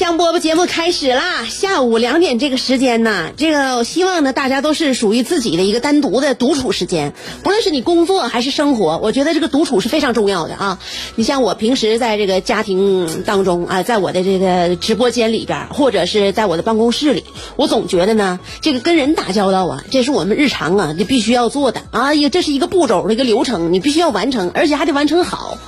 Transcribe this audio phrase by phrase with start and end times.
[0.00, 1.44] 香饽饽节目开始啦！
[1.44, 7.12] 下午两点这个时间呢，这个我希望呢，大家都是属于自己的一个单独的独处时间。
[7.42, 10.78] 不论是你工作还是生活，我觉得这个独处是非常重要的啊！
[11.16, 17.22] 你像我平时在这个家庭当中啊，在我的这个直播间里边，或者是在我的办公室里，
[17.56, 25.58] 我总觉得呢，这个跟人打交道啊，这是我们日常啊，你必须要做的啊，也这是一个步骤一个流程，你必须要完成，而且还得完成好。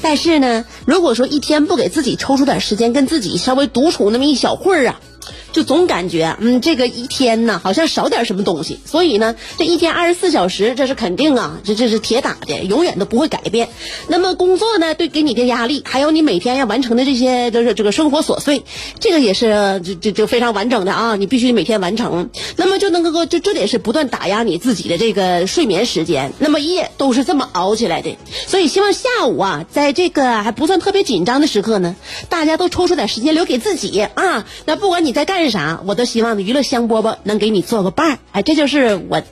[0.00, 5.00] 但是呢，如果说一天不给自己抽出点时间，跟自己稍微独独处那么一小会儿啊。
[5.52, 8.80] 就总感觉，嗯，这个一天呢，好像少点什么东西。
[8.86, 13.68] 所以呢，这一天二十四小时，这是肯定啊，这这是铁打的，永远都不会改变。
[14.08, 18.64] 那么工作呢，对给你的压力，还有你每天要完成的这些，就是这个生活琐碎，
[18.98, 22.30] 这个也是这这就非常完整的啊，你必须每天完成。
[22.56, 26.32] 那么就能够就这得是不断打压你自己的这个睡眠时间。
[26.38, 28.16] 那么夜都是这么熬起来的。
[28.46, 31.94] 所以希望下午啊，在这个还不算特别紧张的时刻呢，
[32.30, 34.46] 大家都抽出点时间留给自己啊。
[34.64, 35.41] 那不管你在干。
[35.44, 35.80] 是啥？
[35.86, 39.22] 我都希望娱乐香饽饽能给你做个伴儿，哎，这就是我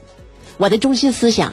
[0.59, 1.53] 我的中心思想。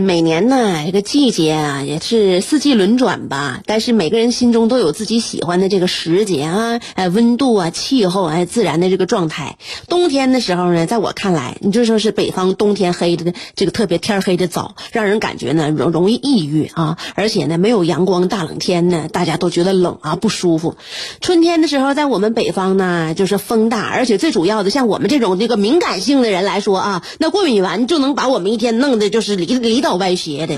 [0.00, 3.62] 每年呢，这个季节啊，也是四季轮转吧。
[3.66, 9.58] 但是每个人心中都有自己喜欢的这个时节啊，哎，温度啊，气候，哎，自然的这个状态。
[9.88, 16.96] 冬天的时候呢，在我看来，你就说是北方冬天黑的这个特别天黑的早，让人感觉呢容容易抑郁啊。
[17.14, 20.76] 而且呢，没有阳光大冷天呢，大家都觉得冷啊不舒服。
[21.20, 29.58] 春天的时候，在我们北方呢，就是风大，而且最主要的，像我们这种这个敏感性的人来说啊，那过敏完就能把我们一天弄的就是离。
[29.58, 30.54] 里倒歪斜的，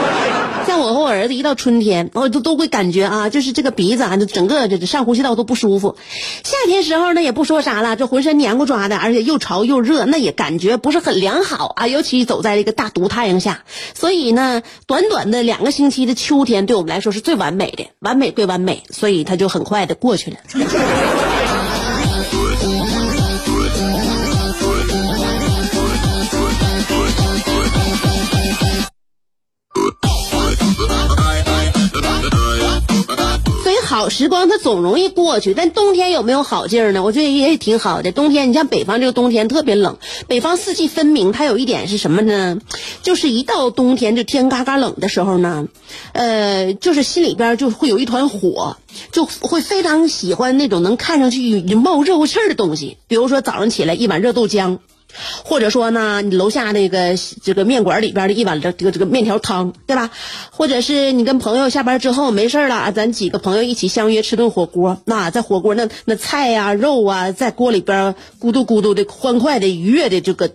[0.66, 5.96] 像我和我儿子一到春天，我都都会感觉啊，就是这个鼻子啊，就整个这上呼吸道都不舒服。
[6.42, 11.86] 夏天时候呢，也不说啥了，这浑身黏糊抓的，而且又潮又热，那也感觉不是很良好啊。
[11.86, 20.38] 尤其走在这个大毒太阳下，所以呢，短短的两个星期的秋天，对我们来说是最完美的，完美归完美，所以它就很快的过去了。
[33.92, 37.02] 好时光它总容易过去，但冬天有没有好劲儿呢？
[37.02, 38.10] 我觉得也挺好的。
[38.10, 39.98] 冬天你像北方这个冬天特别冷，
[40.28, 42.56] 北方四季分明，它有一点是什么呢？
[43.02, 45.68] 就是一到冬天就天嘎嘎冷的时候呢，
[46.12, 48.78] 呃，就是心里边就会有一团火，
[49.10, 54.78] 就会非常喜欢那种能看上去冒热乎气儿的东西，比如说早上起来一碗热豆浆。
[55.44, 60.10] 或者说呢，你楼下那个这个面馆里边的一碗这这个这个面条汤，对吧？
[60.50, 70.52] 或者是你跟朋友下班之后没事了，咱几个朋友一起相约吃顿火锅，那在火锅那那菜呀肉啊在锅里边咕嘟咕嘟的欢快的愉悦的这个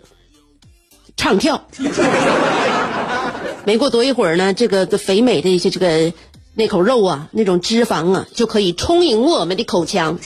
[1.16, 1.68] 唱跳。
[3.66, 6.14] 没过多一会儿呢，这个这肥美的一些这个
[6.56, 10.18] 那口肉啊，那种脂肪啊，就可以充盈我们的口腔。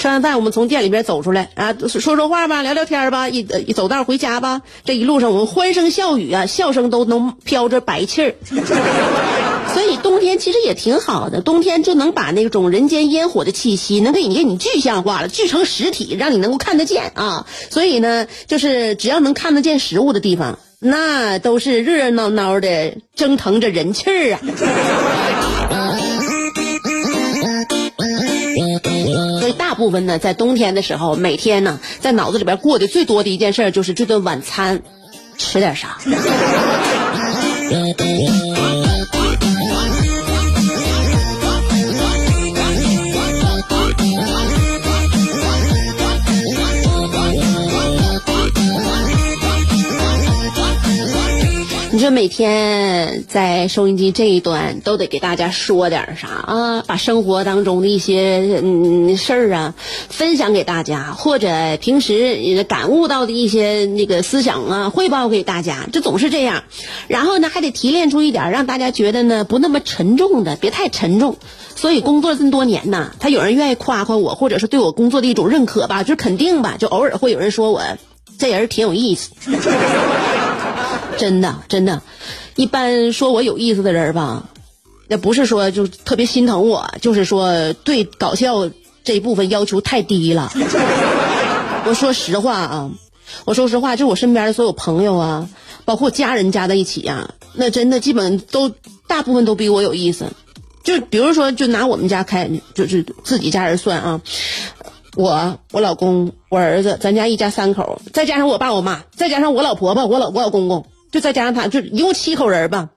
[0.00, 4.62] 吃完饭，我们从店里边走出来啊，说说话吧，聊聊天吧，一一走道回家吧。
[4.86, 8.34] 这一路上我们欢声笑语啊，笑声都能飘着白气儿。
[9.74, 17.46] 所以冬天其实也挺好的，冬天就能把那种人间烟火的气息，能给你给你具象化了，聚成实体，让你能够看得见啊。
[17.68, 24.40] 所以呢，就是只要能看得见食物的地方，那都是热热闹闹的，蒸腾着人气儿啊。
[29.70, 34.82] 大部分呢，在冬天的时候，每天呢，在脑子里边过的最多的一件事就是这顿晚餐
[35.38, 35.96] 吃点啥。
[52.20, 59.74] 每天在收音机这一端都得给大家说点啥啊，把生活当中的一些嗯事儿啊
[60.10, 66.64] 分享给大家，或者平时感悟到的一些那个思想啊汇报给大家，就总是这样。
[67.08, 71.38] 然后呢，还得提炼出一点让大家觉得呢不那么沉重的，别太沉重。
[71.74, 77.82] 所以工作这么多年呢，他有人愿意夸夸我，或者是对我工作的一种认可吧，就肯定吧，就偶尔会有人说我
[78.38, 79.30] 这人挺有意思。
[81.20, 82.00] 真的，真的，
[82.56, 84.48] 一般说我有意思的人吧，
[85.06, 88.70] 那不是说就特别心疼我，就是说对搞笑
[89.04, 90.50] 这一部分要求太低了。
[91.84, 92.90] 我说实话啊，
[93.44, 95.48] 我说实话，就我身边的所有朋友啊，
[95.84, 98.70] 包括家人加在一起啊，那真的基本都
[99.06, 100.24] 大部分都比我有意思。
[100.82, 104.22] 就比如说，就拿我们家开，就是自己家人算啊，
[105.16, 110.86] 我、我老公、我儿子，咱家一家三口，再加上我爸我妈，再加上我老婆婆、我老我老公公。
[111.10, 112.90] 就再加上他，就一共七口人吧。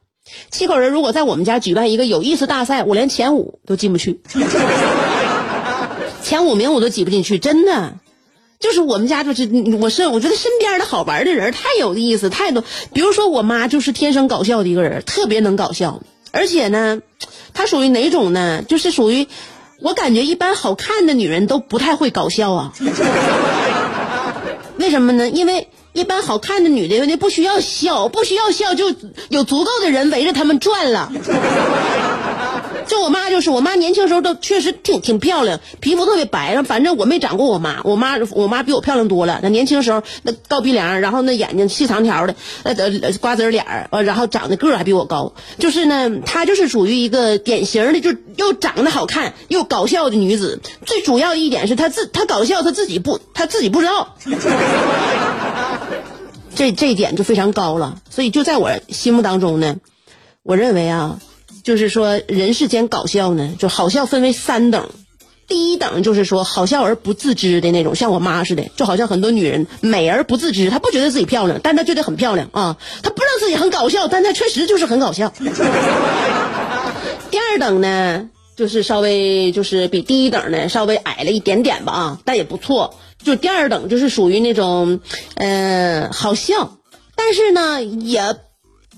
[0.52, 4.22] 七口人如果在我们家举办一个有意思大赛，我连前五都进不去，
[6.24, 7.96] 前五名我都挤不进去，真的。
[8.60, 9.50] 就是我们家就是，
[9.82, 12.64] 我是我觉得身边的好玩的人太有意思，太多。
[12.94, 16.02] 比如说我妈就是天生搞笑的一个人，特别能搞笑，
[16.32, 17.02] 而且呢，
[17.54, 18.64] 她属于哪种呢？
[18.66, 19.28] 就是属于，
[19.82, 22.74] 我感觉一般好看的女人都不太会搞笑啊。
[24.84, 25.30] 为什么呢？
[25.30, 25.68] 因为。
[25.94, 28.92] 一般好看的女的，那不需要笑，不需要笑，就
[29.30, 31.12] 有足够的人围着他们转了。
[32.88, 36.62] 就我妈就是，我妈年轻时候都确实挺挺漂亮，皮肤特别白。
[36.64, 39.40] 反正我没长过我妈，我妈我妈比我漂亮多了。
[39.42, 45.34] 那年轻时候那高鼻梁，然后那眼睛细长条的，呃呃瓜子脸儿，然后长得个还比我高。
[45.58, 50.62] 就是呢，她就是属于一个典型的，就又长得好看又搞笑的女子。
[50.86, 54.16] 最主要一点是她自她搞笑，她自己不她自己不知道。
[56.56, 59.78] 这这一点就非常高了，所以就在我心目当中呢，
[60.44, 61.20] 我认为啊，
[61.64, 64.90] 就是说人世间搞笑呢，就好笑分为三等，
[65.48, 75.32] 第一等就是说好笑而不自知的那种，像我妈似的，就好像很多女人美而不自知，她不觉得自己漂亮，但她觉得很漂亮啊，她不知道自己很搞笑，但她确实就是很搞笑。
[77.32, 82.96] 第二等呢，就是稍微就是比第一等呢稍微矮了一点点吧啊，但也不错。
[83.24, 85.00] 就第二等，就是属于那种，
[85.36, 86.78] 嗯，好笑，
[87.16, 88.36] 但是呢，也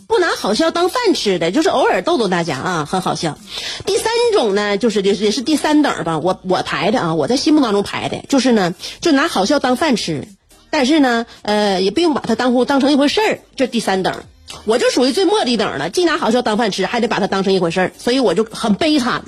[0.08, 3.38] 不拿好笑当饭吃的，就是偶尔逗逗大家啊，很好笑。
[3.86, 10.28] 第三种呢，就是也是也是第三等吧，我我排的啊，我在心目当中排的，就是呢，就拿好笑当饭吃，
[10.70, 14.24] 但是呢，呃，也不用把它当当成一回事儿，这第三等。
[14.64, 19.24] 我就属于最末底等了，既拿好笑当饭吃，还得把它当成一回事儿，所以我就很悲惨，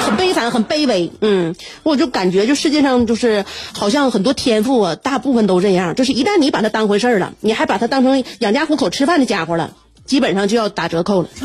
[0.00, 1.10] 很悲惨，很卑微。
[1.20, 9.72] 嗯，我就感觉就世界上就是好像很多天赋啊，大部分都这样，就是一旦你把它当回事儿了，你还把它当成养家糊口吃饭的家伙了，
[10.06, 11.28] 基本上就要打折扣了。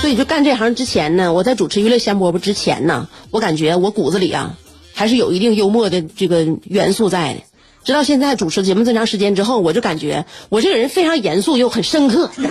[0.00, 4.54] 所以就干这行之前呢，我在主持娱乐香饽饽之前呢，我感觉我骨子里啊。
[4.98, 7.40] 还是有一定幽默的这个元素在的，
[7.84, 12.28] 直到现在主持节目这么长时间之后，我就感觉我这个人非常严肃又很深刻。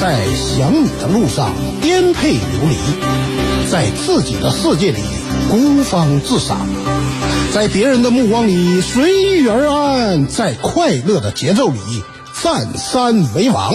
[0.00, 2.76] 在想你的路上颠沛流离，
[3.70, 5.00] 在自己的世界里
[5.50, 6.66] 孤芳自赏，
[7.52, 11.78] 在别人的目光里随遇而安，在快乐的节奏里
[12.42, 13.74] 占山为王。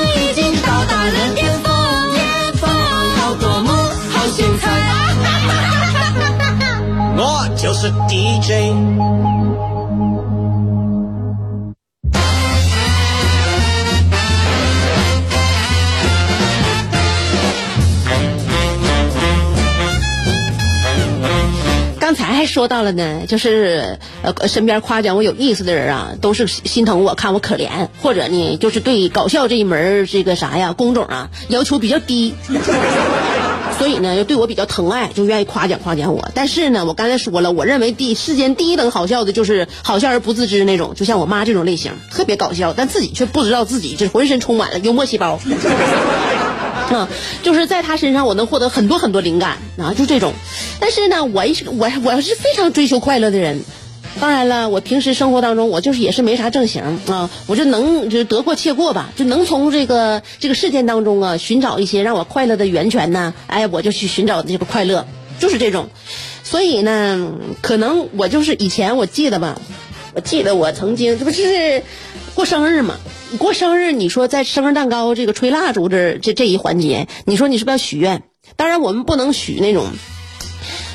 [7.81, 8.75] 是 DJ。
[21.99, 32.35] 刚才还说到了呢，就是呃，身边夸奖我有意思的人啊，都是心疼我，看我可怜，或者呢，就是对搞笑这一门这个啥呀工种啊要求比较低。
[33.81, 36.29] 所以呢，又对我比较疼爱，就愿意夸奖夸奖我。
[36.35, 45.39] 但是呢，我刚才说了，我认为第世间第一等好笑的就是好笑而不自知那种，就像我妈这种类型，特别搞笑，但自己却不知道自己这浑身充满了幽默细胞。
[46.93, 47.09] 啊，
[47.41, 50.33] 就是在他身上我能获得很多很多灵感啊，就这种。
[50.79, 51.43] 但是呢，我
[51.79, 53.63] 我我是非常追求快乐的人。
[54.19, 63.33] 当然了，我平时生活当中，我就是也是没啥正形啊，我就能就得过且过吧，就能从这个这个事件当中啊寻找一些让我快乐的源泉呢。
[63.47, 65.07] 哎，我就去寻找这个快乐，
[65.39, 65.89] 就是这种。
[66.43, 69.59] 所以呢，可能我就是以前我记得吧，
[70.13, 71.81] 我记得我曾经这不是
[72.35, 72.97] 过生日嘛？
[73.39, 78.23] 过生日，你说在生日蛋糕这个吹蜡烛这这这一环节，你说你是不是要许愿？
[78.57, 79.87] 当然，我们不能许那种。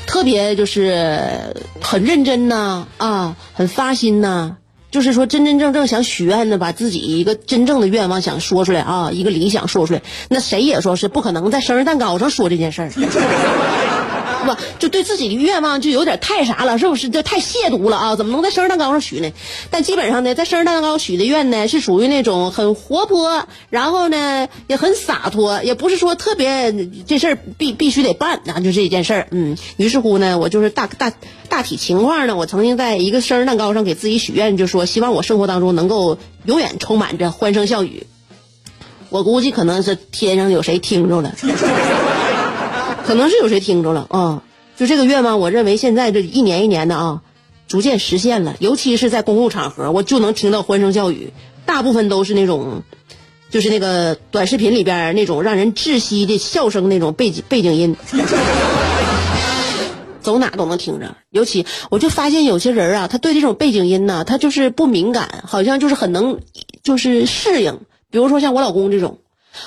[0.07, 4.55] 特别就是很认真呐，啊，很发心呐，
[4.89, 12.89] 就是说真真正正想许愿的，把自己一个真正的愿望想说出来啊，一个理想说出来，那谁也说是不可能在生日蛋糕上说这件事儿。
[14.45, 17.09] 不，就对自己的愿望就有点太啥了，是不是？
[17.09, 18.15] 就太亵渎了啊！
[18.15, 19.31] 怎么能在生日蛋糕上许呢？
[19.71, 26.73] 但基本上呢，在生日蛋糕许的愿呢，是属于那种很活泼，然后呢也很洒脱，也不是说特别
[27.05, 29.27] 这事儿必必须得办啊，就这一件事儿。
[29.31, 31.11] 嗯，于是乎呢，我就是大大
[31.49, 38.05] 大体情况呢，我曾经在一个生日蛋糕上给自己许愿，就说希望我生活当中能够永远充满着欢声笑语。
[39.09, 41.33] 我估计可能是天上有谁听着了。
[43.07, 44.43] 可能是有谁听着了啊！
[44.75, 47.21] 就这个愿望，我认为现在这一年一年的啊，
[47.65, 48.57] 逐渐实现了。
[48.59, 51.31] 尤其是在公共场合，我就能听到欢声笑语，
[51.65, 52.83] 大部分都是那种，
[53.49, 57.95] 就是那个短视频里边那种让人窒息的笑声，那种背景背景音，
[60.21, 61.15] 走哪都能听着。
[61.29, 66.41] 尤其我就发现有些人啊，他对这种背景音呢，他就是不敏感，好像就是很能
[66.83, 67.79] 就是适应。
[68.11, 69.19] 比如说像我老公这种。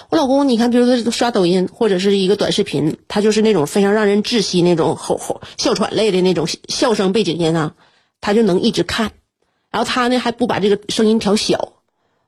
[0.08, 7.72] 我老公，你看，比如说刷抖音或者是一个短视频，他就是那种非常让人窒息那种吼吼哮喘类的那种笑声背景音啊，
[8.20, 9.12] 他就能一直看。
[9.70, 11.74] 然后他呢还不把这个声音调小，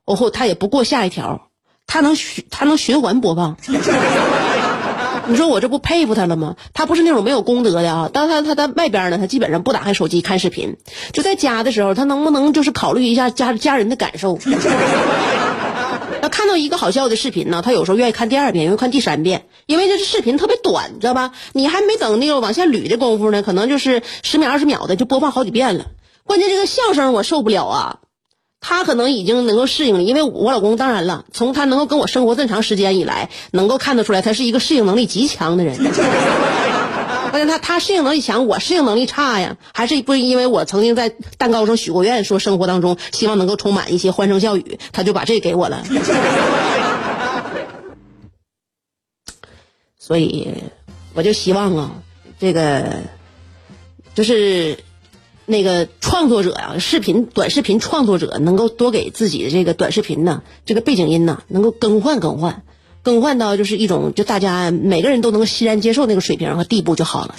[0.06, 1.48] 然后他也不过下一条，
[1.86, 3.56] 他能循他能循环播放。
[5.28, 6.56] 你说我这不佩服他了吗？
[6.74, 10.76] 他不是那种没有功德的啊，当他他在外边呢，他基本上不打开手机看视频，
[11.12, 14.36] 就在家的时候，他能不能就是考虑一下家家人的感受？
[16.32, 21.32] 看到一个好笑的视频呢，他有时候愿意看第二遍，愿意看第三遍，因为这是视频特别短，知道吧？
[21.52, 25.86] 你还没等那个往下捋的功夫呢，可能就是十秒二十秒的就播放好几遍了。
[26.24, 27.98] 关键这个笑声我受不了啊，
[28.60, 35.76] 他可能已经能够适应了，因为我老公当然了，从他能够跟我生活这么长时间以来，能够看得出来他是一个适应能力极强的人。
[37.32, 41.08] 关键他他适应能力强，我适应能力差呀，还是不是因为我曾经在
[41.38, 45.82] 蛋糕上许过愿，说生活当中希望能够充满一些欢声笑语，他就把这给我了。
[49.98, 50.48] 所以
[51.14, 51.92] 我就希望啊，
[52.38, 52.98] 这个
[54.14, 54.84] 就是
[55.46, 62.62] 那个创作者呀，视频短视频创作者能够多给自己的这个短视频呢，这个背景音呢，能够更换更换。
[63.02, 67.34] 更换到就是一种，就大家每个人都能欣然接受那个水平和地步就好了。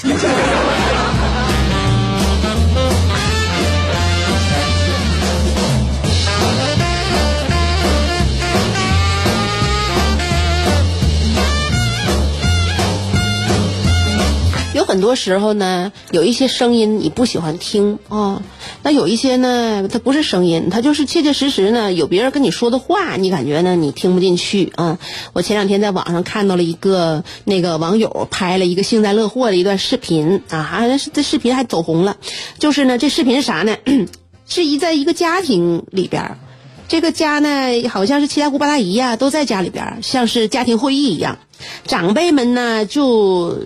[14.73, 18.41] 有很多时候呢，有一些声音你不喜欢听啊，
[18.81, 24.97] 那有一些呢，它不是声音，它就是切切实实呢，有别人跟你说的话，你感觉呢，你听不进去啊。
[25.33, 30.81] 我前两天在网上看到了一个那个网友拍了一个幸灾乐祸的一段视频啊，
[31.13, 32.17] 这视频还走红了。
[32.57, 33.77] 就是呢，这视频是啥呢？
[34.47, 36.39] 是一在一个家庭里边，
[36.87, 41.37] 这个家呢，好像是七大姑八大姨呀都在家里边，像是家庭会议一样，
[41.85, 43.59] 长辈们呢就。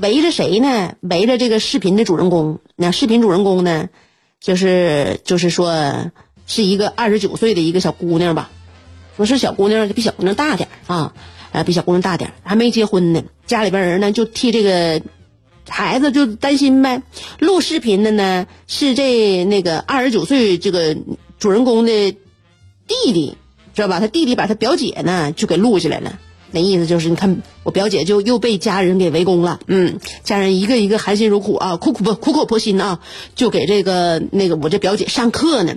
[0.00, 0.94] 围着谁呢？
[1.00, 2.58] 围着这个视频的主人公。
[2.76, 3.88] 那视频主人公呢，
[4.40, 6.10] 就是就是说
[6.46, 8.50] 是一个二十九岁的一个小姑娘吧。
[9.16, 11.12] 说是小姑娘，比小姑娘大点啊，
[11.66, 13.22] 比小姑娘大点还没结婚呢。
[13.46, 15.02] 家里边人呢就替这个
[15.68, 17.02] 孩子就担心呗。
[17.38, 20.96] 录视频的呢是这那个二十九岁这个
[21.38, 23.36] 主人公的弟弟，
[23.74, 24.00] 知道吧？
[24.00, 26.18] 他弟弟把他表姐呢就给录下来了。
[26.52, 33.00] 那意思就是，你看我表姐就又被家人给围攻了，嗯，家人一个一个含辛茹苦啊，苦苦不苦口婆心啊，
[33.34, 35.76] 就给这个那个我这表姐上课呢。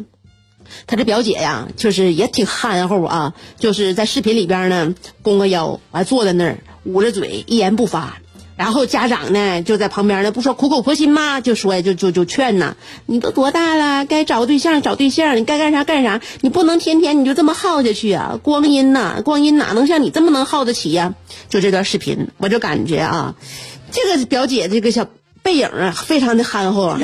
[0.87, 8.17] 她这表姐呀，就是也挺憨厚啊，就是在视频里边呢，弓个腰，完坐在那儿捂着嘴，一言不发。
[8.63, 11.41] 然后家长呢就在旁边呢，不说苦口婆心吗？
[11.41, 18.39] 就说就就就劝呐，你都多大了，该找个对象找对象，你该干啥干啥，你不能天天你就这么耗下去啊！
[18.41, 21.13] 光阴呐，光阴哪能像你这么能耗得起呀？
[21.49, 23.35] 就这段视频，我就感觉啊，
[23.91, 25.07] 这个表姐这个小
[25.41, 26.95] 背影啊，非常的憨厚。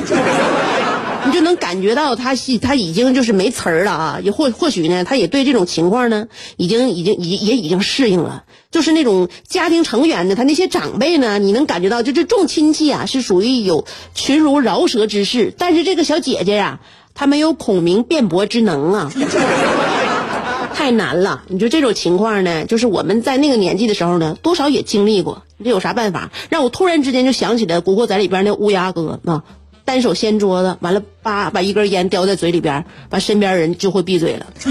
[1.26, 8.44] 你就能感觉到他是他已经就是没词儿了啊，也或或许呢，他也对这种情况呢，已经已经也也已经适应了。
[8.70, 13.84] 就是那种家庭成员呢，他那些长辈呢，你能感觉到，就这众亲戚啊，是属于有
[14.14, 15.52] 群如饶舌之势。
[15.58, 16.80] 但是这个小姐姐呀，
[17.14, 19.12] 她没有孔明辩驳之能啊，
[20.74, 21.42] 太难了。
[21.48, 25.42] 你说这种情况呢，就是我们在那个年纪的时候呢，多少也经历过。
[25.62, 26.30] 这有啥办法？
[26.48, 29.42] 让我突然之间就想起来《古惑仔》里边那乌鸦哥啊。
[29.84, 34.46] 单手掀桌子，完了，叭，把一根烟叼在嘴里边，完身边人就会闭嘴了。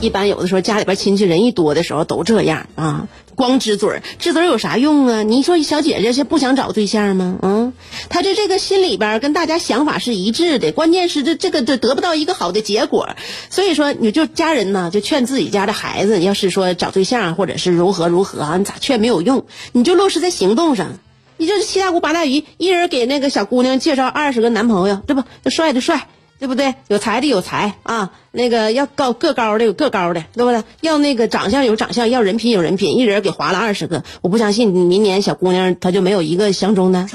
[0.00, 5.22] 一般有的时候家里边亲戚人一多的时候都这样啊，光支嘴儿，支嘴儿有啥用啊？
[5.22, 7.36] 你说小姐姐是不想找对象吗？
[7.42, 7.69] 嗯，
[8.08, 13.08] 他这这个心里边跟大家想法是一致的，关键是这这个这得不到一个好的结果，
[13.50, 20.98] 所以说你就家人呢就劝自己家的孩子，要是说找对象或者是如何如何啊，你咋劝没有用，你就落实在行动上，
[21.36, 25.50] 你就是七大姑八大姨，一人给那个小姑娘介绍二十个男朋友，对不？
[25.50, 26.08] 帅的帅。
[26.40, 26.74] 对不对？
[26.88, 30.62] 有才的有才啊，那个要高个高的有个高的，对不对？
[30.80, 37.06] 要那个长相有长相，要人品有人品，一人给划了二十个，我不相信明年小姑娘她就没有一个相中的。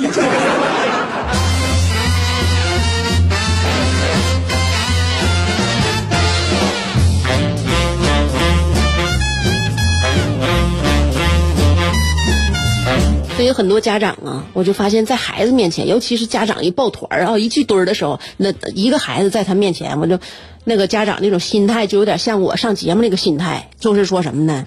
[13.45, 20.19] 有很多家长啊，我就发现，在孩子面前，尤其是家长一抱团儿啊，一聚堆儿的时候，那一个孩子在他面前，我就
[20.63, 24.65] 那个家长那种心态，就有点像我上节目那个心态，就是说什么呢？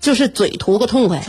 [0.00, 1.22] 就是嘴图个痛快。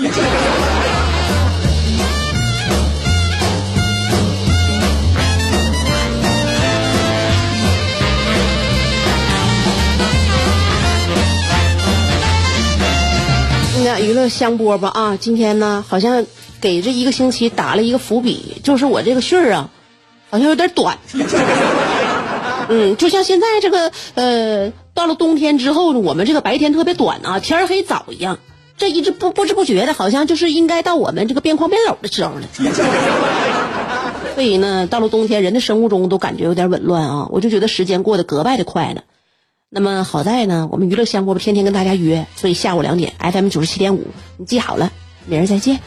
[14.14, 16.24] 娱乐香饽饽啊，今天呢好像
[16.62, 19.72] 给这一个星期打了一个伏笔，就是我这个序儿啊，
[20.30, 21.00] 好像有点短。
[22.70, 28.38] 嗯，就像现在这个呃，到了冬天之后呢，我们这个白天特别短啊，天黑早一样。
[28.78, 32.48] 这一直不不知不觉的，好像就是应该到我们这个边框边篓的时候了。
[34.36, 39.02] 所以呢，到了冬天，人的生物钟都感觉有点紊乱啊，我就觉得时间过得格外的快了。
[39.76, 44.06] 那么好在呢，我们娱乐香饽饽天天跟大家约，所以下午两点 FM 九十七点五，
[44.38, 44.92] 你记好了，
[45.26, 45.80] 明儿再见。